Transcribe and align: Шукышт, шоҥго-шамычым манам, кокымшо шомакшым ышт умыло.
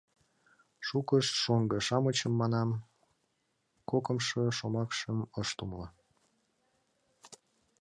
Шукышт, 0.87 1.33
шоҥго-шамычым 1.41 2.33
манам, 2.41 2.69
кокымшо 3.89 4.41
шомакшым 4.57 5.17
ышт 5.41 5.57
умыло. 5.63 5.87